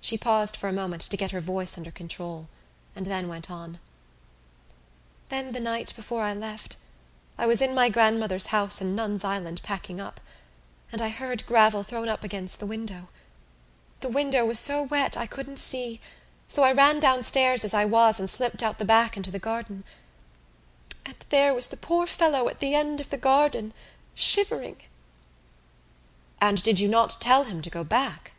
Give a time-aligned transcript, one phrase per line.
[0.00, 2.48] She paused for a moment to get her voice under control
[2.96, 3.80] and then went on:
[5.28, 6.76] "Then the night before I left
[7.36, 10.22] I was in my grandmother's house in Nuns' Island, packing up,
[10.90, 13.10] and I heard gravel thrown up against the window.
[14.00, 16.00] The window was so wet I couldn't see
[16.48, 19.84] so I ran downstairs as I was and slipped out the back into the garden
[21.04, 23.74] and there was the poor fellow at the end of the garden,
[24.14, 24.80] shivering."
[26.40, 28.32] "And did you not tell him to go back?"